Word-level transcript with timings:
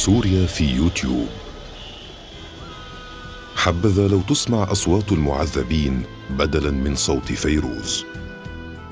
سوريا 0.00 0.46
في 0.46 0.64
يوتيوب. 0.64 1.26
حبذا 3.56 4.08
لو 4.08 4.20
تسمع 4.20 4.72
أصوات 4.72 5.12
المعذبين 5.12 6.02
بدلا 6.30 6.70
من 6.70 6.94
صوت 6.94 7.32
فيروز. 7.32 8.04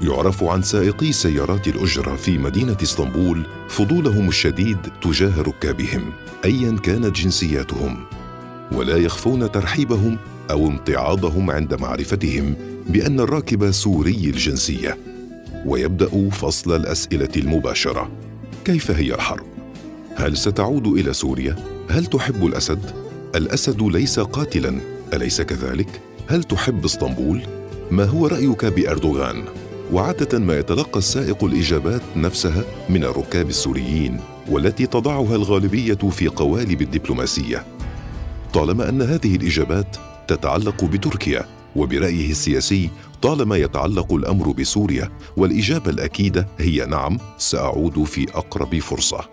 يعرف 0.02 0.44
عن 0.44 0.62
سائقي 0.62 1.12
سيارات 1.12 1.68
الأجرة 1.68 2.16
في 2.16 2.38
مدينة 2.38 2.76
إسطنبول 2.82 3.46
فضولهم 3.68 4.28
الشديد 4.28 4.78
تجاه 5.02 5.42
ركابهم 5.42 6.12
ايا 6.44 6.78
كانت 6.82 7.16
جنسياتهم. 7.16 8.04
ولا 8.72 8.96
يخفون 8.96 9.52
ترحيبهم 9.52 10.18
أو 10.50 10.66
امتعاضهم 10.66 11.50
عند 11.50 11.74
معرفتهم 11.74 12.54
بأن 12.86 13.20
الراكب 13.20 13.70
سوري 13.70 14.24
الجنسية. 14.24 14.98
ويبدأ 15.66 16.30
فصل 16.30 16.76
الأسئلة 16.76 17.32
المباشرة. 17.36 18.10
كيف 18.64 18.90
هي 18.90 19.14
الحرب؟ 19.14 19.57
هل 20.18 20.36
ستعود 20.36 20.86
إلى 20.86 21.12
سوريا؟ 21.12 21.56
هل 21.90 22.06
تحب 22.06 22.46
الأسد؟ 22.46 22.90
الأسد 23.34 23.82
ليس 23.82 24.20
قاتلا 24.20 24.80
أليس 25.14 25.40
كذلك؟ 25.40 26.00
هل 26.28 26.44
تحب 26.44 26.84
إسطنبول؟ 26.84 27.42
ما 27.90 28.04
هو 28.04 28.26
رأيك 28.26 28.64
بأردوغان؟ 28.64 29.44
وعادة 29.92 30.38
ما 30.38 30.58
يتلقى 30.58 30.98
السائق 30.98 31.44
الإجابات 31.44 32.02
نفسها 32.16 32.64
من 32.88 33.04
الركاب 33.04 33.48
السوريين 33.48 34.20
والتي 34.48 34.86
تضعها 34.86 35.36
الغالبية 35.36 35.94
في 35.94 36.28
قوالب 36.28 36.82
الدبلوماسية. 36.82 37.64
طالما 38.52 38.88
أن 38.88 39.02
هذه 39.02 39.36
الإجابات 39.36 39.96
تتعلق 40.28 40.84
بتركيا 40.84 41.44
وبرأيه 41.76 42.30
السياسي 42.30 42.90
طالما 43.22 43.56
يتعلق 43.56 44.12
الأمر 44.12 44.52
بسوريا 44.52 45.10
والإجابة 45.36 45.90
الأكيدة 45.90 46.48
هي 46.58 46.86
نعم 46.86 47.18
سأعود 47.38 48.04
في 48.04 48.26
أقرب 48.34 48.78
فرصة. 48.78 49.28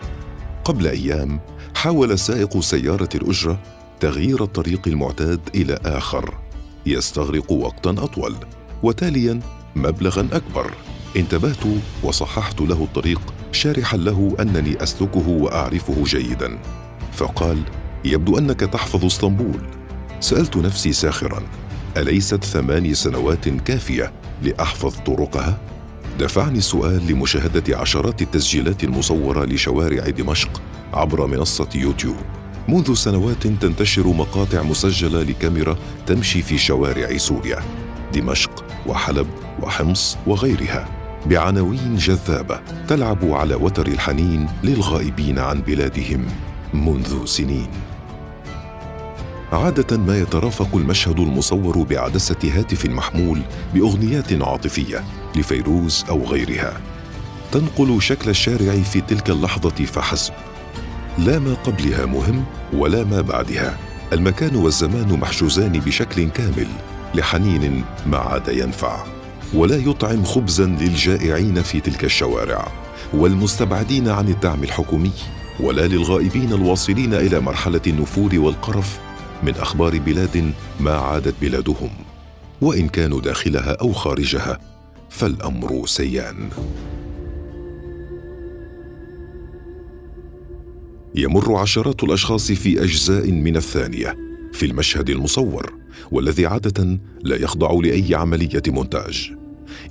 قبل 0.65 0.87
أيام 0.87 1.39
حاول 1.75 2.19
سائق 2.19 2.59
سيارة 2.59 3.09
الأجرة 3.15 3.59
تغيير 3.99 4.43
الطريق 4.43 4.87
المعتاد 4.87 5.39
إلى 5.55 5.79
آخر. 5.85 6.37
يستغرق 6.85 7.51
وقتا 7.51 7.89
أطول 7.89 8.35
وتاليا 8.83 9.39
مبلغا 9.75 10.27
أكبر. 10.31 10.71
انتبهت 11.17 11.63
وصححت 12.03 12.61
له 12.61 12.83
الطريق 12.83 13.21
شارحا 13.51 13.97
له 13.97 14.35
أنني 14.39 14.83
أسلكه 14.83 15.27
وأعرفه 15.27 16.03
جيدا. 16.03 16.59
فقال 17.13 17.61
يبدو 18.05 18.37
أنك 18.37 18.59
تحفظ 18.59 19.05
إسطنبول. 19.05 19.61
سألت 20.19 20.57
نفسي 20.57 20.93
ساخرا 20.93 21.43
أليست 21.97 22.43
ثماني 22.43 22.93
سنوات 22.93 23.49
كافية 23.49 24.13
لأحفظ 24.43 24.95
طرقها؟ 25.05 25.57
دفعني 26.19 26.57
السؤال 26.57 27.07
لمشاهدة 27.07 27.77
عشرات 27.77 28.21
التسجيلات 28.21 28.83
المصورة 28.83 29.45
لشوارع 29.45 30.09
دمشق 30.09 30.61
عبر 30.93 31.27
منصة 31.27 31.69
يوتيوب. 31.75 32.15
منذ 32.67 32.93
سنوات 32.93 33.47
تنتشر 33.47 34.07
مقاطع 34.07 34.63
مسجلة 34.63 35.21
لكاميرا 35.21 35.77
تمشي 36.07 36.41
في 36.41 36.57
شوارع 36.57 37.17
سوريا 37.17 37.59
دمشق 38.13 38.65
وحلب 38.87 39.27
وحمص 39.61 40.17
وغيرها 40.27 40.87
بعناوين 41.25 41.95
جذابة 41.95 42.59
تلعب 42.87 43.25
على 43.25 43.55
وتر 43.55 43.87
الحنين 43.87 44.47
للغائبين 44.63 45.39
عن 45.39 45.61
بلادهم 45.61 46.25
منذ 46.73 47.25
سنين. 47.25 47.67
عادة 49.51 49.97
ما 49.97 50.19
يترافق 50.19 50.75
المشهد 50.75 51.19
المصور 51.19 51.83
بعدسة 51.83 52.39
هاتف 52.43 52.85
محمول 52.85 53.41
بأغنيات 53.73 54.33
عاطفية 54.41 55.03
لفيروز 55.35 56.05
أو 56.09 56.25
غيرها. 56.25 56.81
تنقل 57.51 58.01
شكل 58.01 58.29
الشارع 58.29 58.81
في 58.81 59.01
تلك 59.01 59.29
اللحظة 59.29 59.85
فحسب. 59.85 60.33
لا 61.17 61.39
ما 61.39 61.53
قبلها 61.53 62.05
مهم 62.05 62.45
ولا 62.73 63.03
ما 63.03 63.21
بعدها. 63.21 63.77
المكان 64.13 64.55
والزمان 64.55 65.19
محجوزان 65.19 65.71
بشكل 65.71 66.29
كامل 66.29 66.67
لحنين 67.15 67.83
ما 68.05 68.17
عاد 68.17 68.47
ينفع. 68.47 69.03
ولا 69.53 69.75
يطعم 69.75 70.23
خبزا 70.23 70.65
للجائعين 70.65 71.61
في 71.61 71.79
تلك 71.79 72.03
الشوارع. 72.03 72.71
والمستبعدين 73.13 74.09
عن 74.09 74.27
الدعم 74.27 74.63
الحكومي. 74.63 75.11
ولا 75.59 75.87
للغائبين 75.87 76.53
الواصلين 76.53 77.13
إلى 77.13 77.39
مرحلة 77.39 77.81
النفور 77.87 78.39
والقرف 78.39 78.99
من 79.43 79.55
أخبار 79.55 79.99
بلاد 79.99 80.53
ما 80.79 80.95
عادت 80.95 81.33
بلادهم. 81.41 81.89
وإن 82.61 82.87
كانوا 82.87 83.21
داخلها 83.21 83.77
أو 83.81 83.93
خارجها 83.93 84.74
فالأمر 85.15 85.85
سيان 85.85 86.49
يمر 91.15 91.55
عشرات 91.55 92.03
الأشخاص 92.03 92.51
في 92.51 92.83
أجزاء 92.83 93.31
من 93.31 93.55
الثانية 93.57 94.17
في 94.53 94.65
المشهد 94.65 95.09
المصور 95.09 95.73
والذي 96.11 96.45
عادة 96.45 96.99
لا 97.23 97.35
يخضع 97.35 97.71
لأي 97.71 98.15
عملية 98.15 98.61
مونتاج. 98.67 99.31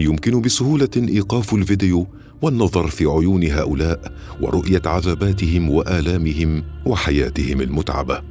يمكن 0.00 0.40
بسهولة 0.40 0.88
إيقاف 0.96 1.54
الفيديو 1.54 2.06
والنظر 2.42 2.86
في 2.86 3.04
عيون 3.04 3.44
هؤلاء 3.44 4.12
ورؤية 4.40 4.82
عذاباتهم 4.86 5.70
وآلامهم 5.70 6.64
وحياتهم 6.86 7.60
المتعبة. 7.60 8.22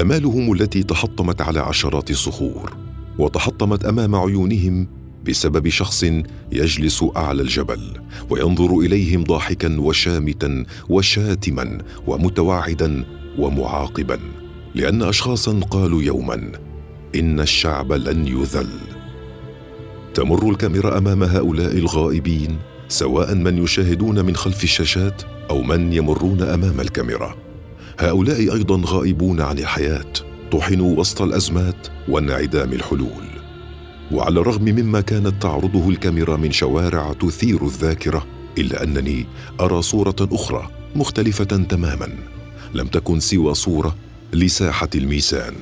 أمالهم 0.00 0.52
التي 0.52 0.82
تحطمت 0.82 1.40
على 1.40 1.60
عشرات 1.60 2.10
الصخور 2.10 2.76
وتحطمت 3.18 3.84
أمام 3.84 4.14
عيونهم 4.14 5.05
بسبب 5.28 5.68
شخص 5.68 6.04
يجلس 6.52 7.04
أعلى 7.16 7.42
الجبل 7.42 7.80
وينظر 8.30 8.78
إليهم 8.78 9.24
ضاحكا 9.24 9.80
وشامتا 9.80 10.64
وشاتما 10.88 11.78
ومتوعدا 12.06 13.04
ومعاقبا 13.38 14.18
لأن 14.74 15.02
اشخاصا 15.02 15.60
قالوا 15.70 16.02
يوما 16.02 16.52
إن 17.14 17.40
الشعب 17.40 17.92
لن 17.92 18.26
يذل. 18.26 18.68
تمر 20.14 20.50
الكاميرا 20.50 20.98
أمام 20.98 21.22
هؤلاء 21.22 21.78
الغائبين 21.78 22.58
سواء 22.88 23.34
من 23.34 23.58
يشاهدون 23.64 24.24
من 24.24 24.36
خلف 24.36 24.64
الشاشات 24.64 25.22
أو 25.50 25.62
من 25.62 25.92
يمرون 25.92 26.42
أمام 26.42 26.80
الكاميرا. 26.80 27.36
هؤلاء 27.98 28.38
أيضا 28.38 28.82
غائبون 28.84 29.40
عن 29.40 29.58
الحياة 29.58 30.12
طحنوا 30.52 30.98
وسط 30.98 31.22
الأزمات 31.22 31.86
وانعدام 32.08 32.72
الحلول. 32.72 33.25
وعلى 34.12 34.40
الرغم 34.40 34.64
مما 34.64 35.00
كانت 35.00 35.42
تعرضه 35.42 35.88
الكاميرا 35.88 36.36
من 36.36 36.52
شوارع 36.52 37.12
تثير 37.12 37.64
الذاكرة 37.64 38.26
إلا 38.58 38.82
أنني 38.82 39.26
أرى 39.60 39.82
صورة 39.82 40.16
أخرى 40.20 40.70
مختلفة 40.94 41.44
تماما 41.44 42.08
لم 42.74 42.86
تكن 42.86 43.20
سوى 43.20 43.54
صورة 43.54 43.96
لساحة 44.32 44.88
الميسان 44.94 45.54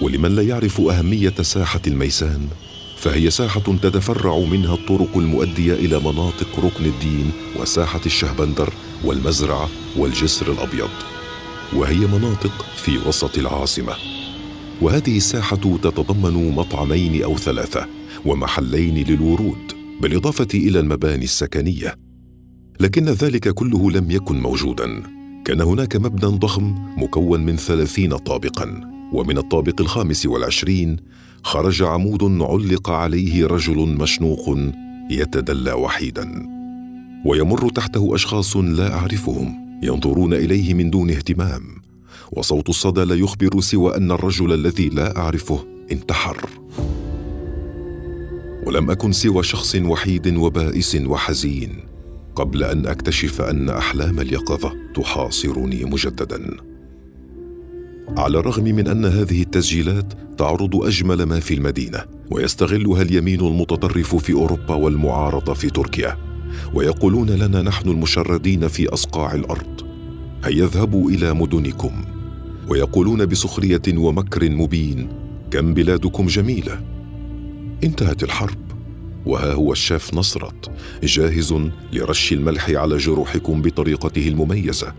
ولمن 0.00 0.34
لا 0.36 0.42
يعرف 0.42 0.80
أهمية 0.80 1.34
ساحة 1.42 1.80
الميسان 1.86 2.48
فهي 2.96 3.30
ساحة 3.30 3.60
تتفرع 3.60 4.38
منها 4.38 4.74
الطرق 4.74 5.16
المؤدية 5.16 5.74
إلى 5.74 5.98
مناطق 5.98 6.48
ركن 6.64 6.84
الدين 6.84 7.30
وساحة 7.60 8.00
الشهبندر 8.06 8.72
والمزرعة 9.04 9.68
والجسر 9.96 10.52
الأبيض 10.52 10.90
وهي 11.72 11.96
مناطق 11.96 12.66
في 12.76 12.98
وسط 12.98 13.38
العاصمة. 13.38 14.21
وهذه 14.82 15.16
الساحة 15.16 15.56
تتضمن 15.56 16.54
مطعمين 16.54 17.22
أو 17.22 17.36
ثلاثة 17.36 17.86
ومحلين 18.24 18.94
للورود 18.94 19.72
بالإضافة 20.00 20.48
إلى 20.54 20.80
المباني 20.80 21.24
السكنية. 21.24 21.94
لكن 22.80 23.04
ذلك 23.04 23.48
كله 23.48 23.90
لم 23.90 24.10
يكن 24.10 24.40
موجودا. 24.40 25.02
كان 25.44 25.60
هناك 25.60 25.96
مبنى 25.96 26.38
ضخم 26.38 26.74
مكون 26.96 27.40
من 27.40 27.56
ثلاثين 27.56 28.16
طابقا 28.16 28.80
ومن 29.12 29.38
الطابق 29.38 29.80
الخامس 29.80 30.26
والعشرين 30.26 30.96
خرج 31.42 31.82
عمود 31.82 32.22
علق 32.42 32.90
عليه 32.90 33.46
رجل 33.46 33.76
مشنوق 33.76 34.58
يتدلى 35.10 35.72
وحيدا. 35.72 36.48
ويمر 37.26 37.68
تحته 37.70 38.14
أشخاص 38.14 38.56
لا 38.56 38.94
أعرفهم 38.94 39.78
ينظرون 39.82 40.34
إليه 40.34 40.74
من 40.74 40.90
دون 40.90 41.10
اهتمام. 41.10 41.81
وصوت 42.32 42.68
الصدى 42.68 43.04
لا 43.04 43.14
يخبر 43.14 43.60
سوى 43.60 43.96
أن 43.96 44.10
الرجل 44.10 44.52
الذي 44.52 44.88
لا 44.88 45.16
أعرفه 45.18 45.64
انتحر. 45.92 46.50
ولم 48.66 48.90
أكن 48.90 49.12
سوى 49.12 49.42
شخص 49.42 49.74
وحيد 49.74 50.36
وبائس 50.36 50.96
وحزين 51.06 51.78
قبل 52.34 52.64
أن 52.64 52.86
أكتشف 52.86 53.40
أن 53.40 53.70
أحلام 53.70 54.20
اليقظة 54.20 54.72
تحاصرني 54.94 55.84
مجددا. 55.84 56.56
على 58.16 58.38
الرغم 58.38 58.64
من 58.64 58.88
أن 58.88 59.04
هذه 59.04 59.42
التسجيلات 59.42 60.12
تعرض 60.38 60.76
أجمل 60.76 61.22
ما 61.22 61.40
في 61.40 61.54
المدينة 61.54 62.04
ويستغلها 62.30 63.02
اليمين 63.02 63.40
المتطرف 63.40 64.16
في 64.16 64.32
أوروبا 64.32 64.74
والمعارضة 64.74 65.54
في 65.54 65.70
تركيا 65.70 66.18
ويقولون 66.74 67.30
لنا 67.30 67.62
نحن 67.62 67.88
المشردين 67.88 68.68
في 68.68 68.88
أصقاع 68.88 69.34
الأرض 69.34 69.80
هيا 70.44 70.64
اذهبوا 70.64 71.10
إلى 71.10 71.34
مدنكم. 71.34 72.11
ويقولون 72.68 73.26
بسخرية 73.26 73.82
ومكر 73.96 74.50
مبين 74.50 75.08
كم 75.50 75.74
بلادكم 75.74 76.26
جميلة. 76.26 76.80
انتهت 77.84 78.22
الحرب 78.22 78.58
وها 79.26 79.52
هو 79.52 79.72
الشيف 79.72 80.14
نصرت 80.14 80.70
جاهز 81.02 81.54
لرش 81.92 82.32
الملح 82.32 82.70
على 82.70 82.96
جروحكم 82.96 83.62
بطريقته 83.62 84.28
المميزة. 84.28 84.92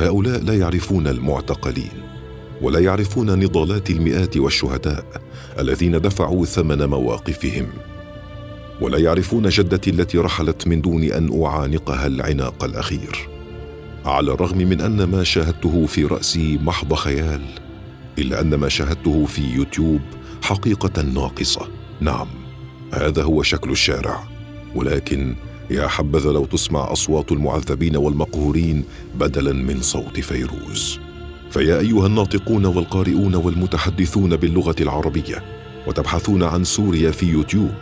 هؤلاء 0.00 0.44
لا 0.44 0.54
يعرفون 0.54 1.06
المعتقلين 1.06 2.10
ولا 2.62 2.78
يعرفون 2.78 3.44
نضالات 3.44 3.90
المئات 3.90 4.36
والشهداء 4.36 5.04
الذين 5.58 6.00
دفعوا 6.00 6.44
ثمن 6.44 6.86
مواقفهم. 6.86 7.66
ولا 8.80 8.98
يعرفون 8.98 9.48
جدتي 9.48 9.90
التي 9.90 10.18
رحلت 10.18 10.68
من 10.68 10.80
دون 10.80 11.02
أن 11.02 11.42
أعانقها 11.42 12.06
العناق 12.06 12.64
الأخير. 12.64 13.28
على 14.04 14.32
الرغم 14.32 14.58
من 14.58 14.80
أن 14.80 15.04
ما 15.04 15.24
شاهدته 15.24 15.86
في 15.86 16.04
رأسي 16.04 16.58
محض 16.62 16.94
خيال 16.94 17.42
إلا 18.18 18.40
أن 18.40 18.54
ما 18.54 18.68
شاهدته 18.68 19.26
في 19.26 19.42
يوتيوب 19.42 20.00
حقيقة 20.42 21.02
ناقصة. 21.02 21.68
نعم 22.00 22.28
هذا 22.92 23.22
هو 23.22 23.42
شكل 23.42 23.70
الشارع. 23.70 24.28
ولكن 24.74 25.36
يا 25.70 25.88
حبذا 25.88 26.32
لو 26.32 26.44
تسمع 26.44 26.92
أصوات 26.92 27.32
المعذبين 27.32 27.96
والمقهورين 27.96 28.84
بدلا 29.14 29.52
من 29.52 29.82
صوت 29.82 30.20
فيروز. 30.20 30.98
فيا 31.50 31.78
أيها 31.78 32.06
الناطقون 32.06 32.66
والقارئون 32.66 33.34
والمتحدثون 33.34 34.36
باللغة 34.36 34.76
العربية 34.80 35.42
وتبحثون 35.86 36.42
عن 36.42 36.64
سوريا 36.64 37.10
في 37.10 37.26
يوتيوب. 37.26 37.74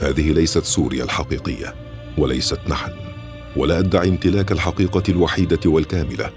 هذه 0.00 0.32
ليست 0.32 0.64
سوريا 0.64 1.04
الحقيقية 1.04 1.74
وليست 2.18 2.60
نحن. 2.68 3.07
ولا 3.56 3.78
أدعي 3.78 4.08
امتلاك 4.08 4.52
الحقيقة 4.52 5.02
الوحيدة 5.08 5.70
والكاملة 5.70 6.30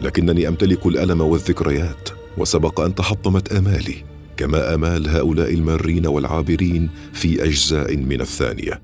لكنني 0.00 0.48
أمتلك 0.48 0.86
الألم 0.86 1.20
والذكريات 1.20 2.08
وسبق 2.38 2.80
أن 2.80 2.94
تحطمت 2.94 3.52
آمالي 3.52 4.04
كما 4.36 4.74
آمال 4.74 5.08
هؤلاء 5.08 5.54
المارين 5.54 6.06
والعابرين 6.06 6.90
في 7.12 7.44
أجزاء 7.44 7.96
من 7.96 8.20
الثانية. 8.20 8.82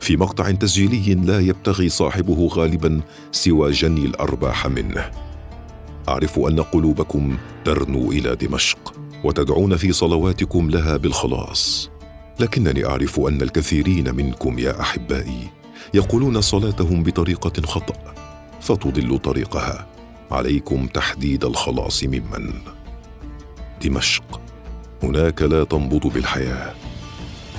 في 0.00 0.16
مقطع 0.16 0.50
تسجيلي 0.50 1.14
لا 1.14 1.40
يبتغي 1.40 1.88
صاحبه 1.88 2.48
غالبا 2.52 3.00
سوى 3.32 3.70
جني 3.70 4.04
الأرباح 4.04 4.66
منه. 4.66 5.10
أعرف 6.08 6.38
أن 6.38 6.60
قلوبكم 6.60 7.36
ترنو 7.64 8.12
إلى 8.12 8.36
دمشق. 8.36 8.94
وتدعون 9.26 9.76
في 9.76 9.92
صلواتكم 9.92 10.70
لها 10.70 10.96
بالخلاص. 10.96 11.90
لكنني 12.40 12.86
أعرف 12.86 13.20
أن 13.20 13.42
الكثيرين 13.42 14.14
منكم 14.14 14.58
يا 14.58 14.80
أحبائي 14.80 15.48
يقولون 15.94 16.40
صلاتهم 16.40 17.02
بطريقة 17.02 17.62
خطأ 17.62 18.14
فتضل 18.60 19.18
طريقها. 19.18 19.86
عليكم 20.30 20.86
تحديد 20.86 21.44
الخلاص 21.44 22.04
ممن؟ 22.04 22.52
دمشق. 23.84 24.40
هناك 25.02 25.42
لا 25.42 25.64
تنبض 25.64 26.06
بالحياة. 26.06 26.74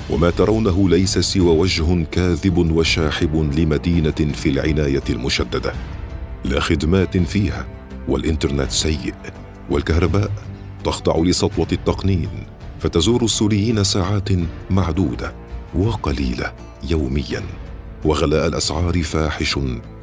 وما 0.10 0.30
ترونه 0.30 0.90
ليس 0.90 1.20
سوى 1.20 1.58
وجه 1.58 2.04
كاذب 2.12 2.72
وشاحب 2.72 3.36
لمدينة 3.58 4.34
في 4.34 4.50
العناية 4.50 5.04
المشددة. 5.10 5.74
لا 6.46 6.60
خدمات 6.60 7.18
فيها 7.18 7.66
والإنترنت 8.08 8.72
سيء 8.72 9.14
والكهرباء 9.70 10.32
تخضع 10.84 11.18
لسطوة 11.18 11.68
التقنين 11.72 12.30
فتزور 12.80 13.24
السوريين 13.24 13.84
ساعات 13.84 14.30
معدودة 14.70 15.34
وقليلة 15.76 16.54
يوميا. 16.90 17.44
وغلاء 18.06 18.48
الأسعار 18.48 19.04
فاحش 19.04 19.60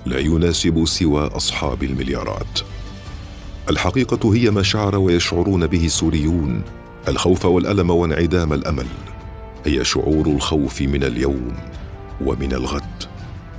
لا 0.07 0.19
يناسب 0.19 0.85
سوى 0.85 1.27
أصحاب 1.27 1.83
المليارات. 1.83 2.61
الحقيقة 3.71 4.35
هي 4.35 4.51
ما 4.51 4.63
شعر 4.63 4.97
ويشعرون 4.97 5.67
به 5.67 5.85
السوريون 5.85 6.63
الخوف 7.09 7.45
والألم 7.45 7.91
وانعدام 7.91 8.53
الأمل. 8.53 8.87
هي 9.67 9.85
شعور 9.85 10.27
الخوف 10.27 10.83
من 10.83 11.05
اليوم 11.05 11.53
ومن 12.21 12.53
الغد. 12.53 13.05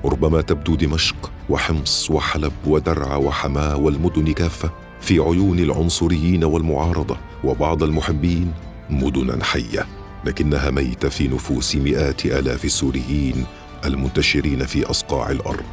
ربما 0.05 0.41
تبدو 0.41 0.75
دمشق 0.75 1.31
وحمص 1.49 2.11
وحلب 2.11 2.53
ودرعا 2.67 3.15
وحماة 3.15 3.77
والمدن 3.77 4.33
كافة. 4.33 4.84
في 5.05 5.19
عيون 5.19 5.59
العنصريين 5.59 6.43
والمعارضة 6.43 7.17
وبعض 7.43 7.83
المحبين 7.83 8.53
مدنا 8.89 9.43
حية 9.43 9.87
لكنها 10.25 10.71
ميتة 10.71 11.09
في 11.09 11.27
نفوس 11.27 11.75
مئات 11.75 12.25
آلاف 12.25 12.65
السوريين 12.65 13.45
المنتشرين 13.85 14.65
في 14.65 14.85
أصقاع 14.85 15.31
الأرض. 15.31 15.63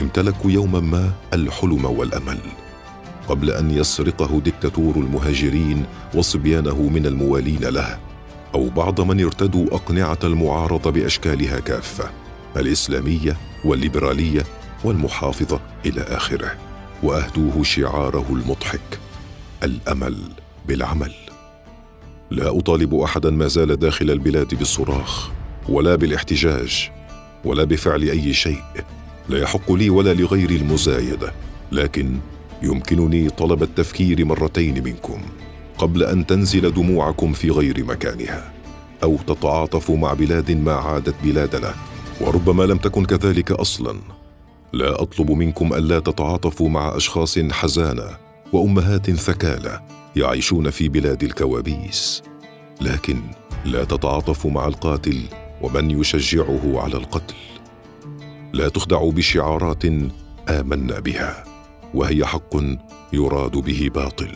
امتلكوا 0.00 0.50
يوما 0.50 0.80
ما 0.80 1.12
الحلم 1.34 1.84
والأمل. 1.84 2.38
قبل 3.28 3.50
أن 3.50 3.70
يسرقه 3.70 4.40
دكتاتور 4.40 4.96
المهاجرين 4.96 5.86
وصبيانه 6.14 6.82
من 6.82 7.06
الموالين 7.06 7.64
له 7.64 7.98
أو 8.54 8.68
بعض 8.68 9.00
من 9.00 9.24
ارتدوا 9.24 9.66
أقنعة 9.74 10.18
المعارضة 10.24 10.90
بأشكالها 10.90 11.60
كافة 11.60 12.10
الإسلامية 12.56 13.36
والليبرالية 13.64 14.42
والمحافظة 14.84 15.60
إلى 15.86 16.00
آخره. 16.00 16.73
وأهدوه 17.04 17.62
شعاره 17.62 18.26
المضحك 18.30 18.98
الأمل 19.62 20.16
بالعمل. 20.68 21.12
لا 22.30 22.58
أطالب 22.58 22.94
أحدا 22.94 23.30
ما 23.30 23.46
زال 23.46 23.76
داخل 23.76 24.10
البلاد 24.10 24.54
بالصراخ 24.54 25.30
ولا 25.68 25.96
بالاحتجاج 25.96 26.90
ولا 27.44 27.64
بفعل 27.64 28.02
أي 28.02 28.32
شيء. 28.32 28.62
لا 29.28 29.38
يحق 29.38 29.72
لي 29.72 29.90
ولا 29.90 30.14
لغيري 30.14 30.56
المزايدة 30.56 31.32
لكن 31.72 32.18
يمكنني 32.62 33.30
طلب 33.30 33.62
التفكير 33.62 34.24
مرتين 34.24 34.84
منكم. 34.84 35.20
قبل 35.78 36.02
أن 36.02 36.26
تنزل 36.26 36.74
دموعكم 36.74 37.32
في 37.32 37.50
غير 37.50 37.84
مكانها 37.84 38.52
أو 39.02 39.16
تتعاطفوا 39.26 39.96
مع 39.96 40.12
بلاد 40.12 40.50
ما 40.50 40.72
عادت 40.72 41.14
بلادنا 41.24 41.74
وربما 42.20 42.62
لم 42.62 42.78
تكن 42.78 43.04
كذلك 43.04 43.52
أصلا. 43.52 44.00
لا 44.74 45.02
أطلب 45.02 45.30
منكم 45.30 45.74
ألا 45.74 45.98
تتعاطفوا 45.98 46.68
مع 46.68 46.96
أشخاص 46.96 47.38
حزانة 47.38 48.16
وأمهات 48.52 49.10
ثكالى 49.10 49.80
يعيشون 50.16 50.70
في 50.70 50.88
بلاد 50.88 51.22
الكوابيس. 51.22 52.22
لكن 52.80 53.20
لا 53.64 53.84
تتعاطفوا 53.84 54.50
مع 54.50 54.66
القاتل 54.66 55.22
ومن 55.62 55.90
يشجعه 55.90 56.80
على 56.80 56.94
القتل. 56.94 57.34
لا 58.52 58.68
تخدعوا 58.68 59.12
بشعارات 59.12 59.84
آمنا 60.48 61.00
بها 61.00 61.44
وهي 61.94 62.24
حق 62.24 62.56
يراد 63.12 63.52
به 63.56 63.90
باطل. 63.94 64.30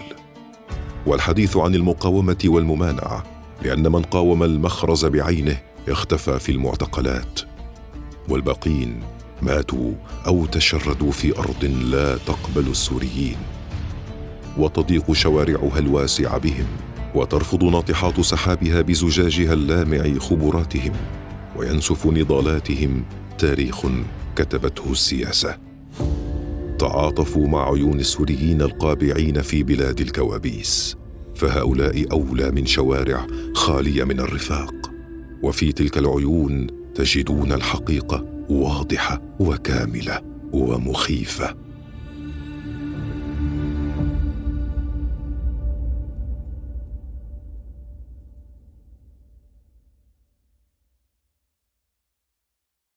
والحديث 1.07 1.57
عن 1.57 1.75
المقاومة 1.75 2.39
والممانعة 2.45 3.25
لأن 3.63 3.93
من 3.93 4.03
قاوم 4.03 4.43
المخرز 4.43 5.07
بعينه 5.07 5.59
اختفى 5.89 6.39
في 6.39 6.53
المعتقلات. 6.53 7.41
والباقين 8.29 9.18
ماتوا 9.43 9.93
أو 10.27 10.47
تشردوا 10.47 11.11
في 11.11 11.39
أرض 11.39 11.65
لا 11.65 12.17
تقبل 12.17 12.71
السوريين. 12.71 13.37
وتضيق 14.59 15.13
شوارعها 15.13 15.79
الواسعه 15.79 16.39
بهم 16.39 16.67
وترفض 17.15 17.65
ناطحات 17.65 18.21
سحابها 18.21 18.81
بزجاجها 18.81 19.53
اللامع 19.53 20.19
خبراتهم 20.19 20.93
وينسف 21.57 22.07
نضالاتهم 22.07 23.05
تاريخ 23.39 23.87
كتبته 24.37 24.93
السياسة. 24.93 25.57
تعاطفوا 26.79 27.49
مع 27.49 27.73
عيون 27.73 28.01
السوريين 28.01 28.63
القابعين 28.63 29.43
في 29.43 29.63
بلاد 29.63 30.01
الكوابيس 30.01 30.97
فهؤلاء 31.35 32.13
أولى 32.13 32.51
من 32.51 32.67
شوارع 32.67 33.27
خالية 33.55 34.05
من 34.05 34.21
الرفاق. 34.21 34.75
وفي 35.43 35.73
تلك 35.73 35.99
العيون 35.99 36.67
تجدون 36.95 37.53
الحقيقة 37.53 38.38
واضحة 38.49 39.23
وكاملة 39.41 40.21
ومخيفة. 40.53 41.55